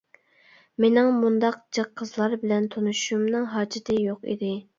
مېنىڭ 0.85 1.11
مۇنداق 1.23 1.59
جىق 1.79 1.91
قىزلار 2.01 2.33
بىلەن 2.47 2.67
تونۇشۇشۇمنىڭ 2.77 3.47
ھاجىتى 3.55 4.01
يوق 4.09 4.29
ئىدى. 4.33 4.53